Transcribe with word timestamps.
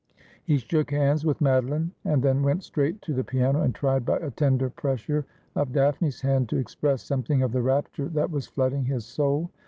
He 0.43 0.57
shook 0.57 0.89
hands 0.89 1.27
with 1.27 1.41
Madoline, 1.41 1.91
and 2.03 2.23
then 2.23 2.41
went 2.41 2.63
straight 2.63 3.03
to 3.03 3.13
the 3.13 3.23
piano, 3.23 3.61
and 3.61 3.75
tried 3.75 4.03
by 4.03 4.17
a 4.17 4.31
tender 4.31 4.67
pressure 4.67 5.27
of 5.55 5.73
Daphne's 5.73 6.21
hand 6.21 6.49
to 6.49 6.57
express 6.57 7.03
something 7.03 7.43
of 7.43 7.51
the 7.51 7.61
rapture 7.61 8.07
that 8.09 8.31
was 8.31 8.47
flooding 8.47 8.85
his 8.85 9.05
soul. 9.05 9.51